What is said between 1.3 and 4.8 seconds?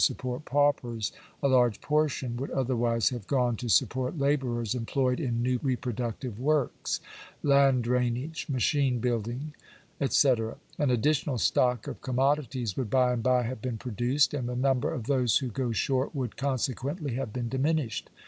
a large portion would otherwise have gone to support labourers